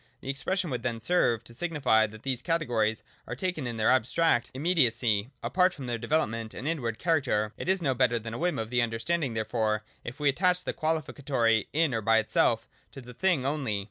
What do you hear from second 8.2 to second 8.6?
a whim